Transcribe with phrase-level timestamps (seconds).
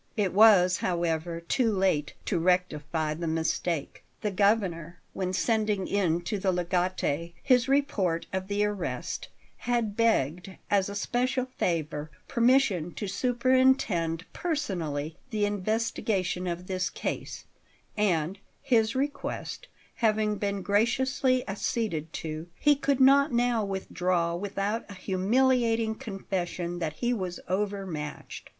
[0.17, 4.03] It was, however, too late to rectify the mistake.
[4.21, 9.27] The Governor, when sending in to the Legate his report of the arrest,
[9.57, 17.45] had begged, as a special favour, permission to superintend personally the investigation of this case;
[17.95, 24.95] and, his request having been graciously acceded to, he could not now withdraw without a
[24.95, 28.49] humiliating confession that he was overmatched.